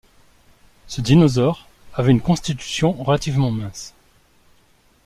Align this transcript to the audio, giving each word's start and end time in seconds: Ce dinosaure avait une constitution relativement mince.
Ce 0.87 0.99
dinosaure 0.99 1.67
avait 1.93 2.09
une 2.09 2.21
constitution 2.21 2.91
relativement 2.93 3.51
mince. 3.51 3.93